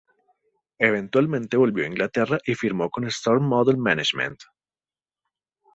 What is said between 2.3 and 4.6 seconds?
y firmó con Storm Model Management.